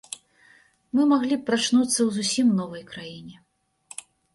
Мы 0.95 1.01
маглі 1.11 1.35
б 1.43 1.47
прачнуцца 1.51 1.95
ў 2.03 2.09
зусім 2.19 2.47
новай 2.63 2.83
краіне. 2.93 3.35